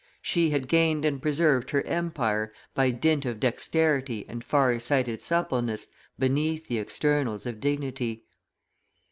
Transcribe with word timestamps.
she 0.23 0.49
had 0.49 0.67
gained 0.67 1.05
and 1.05 1.21
preserved 1.21 1.69
her 1.69 1.83
empire 1.83 2.51
by 2.73 2.89
dint 2.89 3.23
of 3.23 3.39
dexterity 3.39 4.25
and 4.27 4.43
far 4.43 4.79
sighted 4.79 5.21
suppleness 5.21 5.89
beneath 6.17 6.67
the 6.67 6.79
externals 6.79 7.45
of 7.45 7.59
dignity. 7.59 8.25